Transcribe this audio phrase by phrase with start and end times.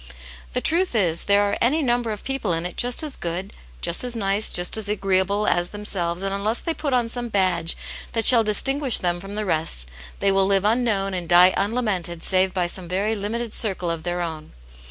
[0.53, 4.03] The truth is, there are any number of people in it just as good just
[4.03, 7.77] as nice, just as agreeable as themselves and unless they put on some badge
[8.13, 9.87] that shall distinguish them from the rest,
[10.19, 14.21] they will live unknown and die unlamented save by some very limited circle of their
[14.21, 14.53] own.